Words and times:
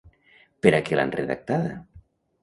Per 0.65 0.71
a 0.77 0.79
què 0.87 0.97
l'han 0.99 1.13
redactada? 1.15 1.75